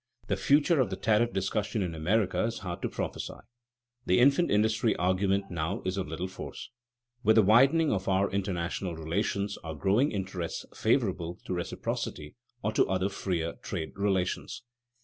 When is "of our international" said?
7.91-8.95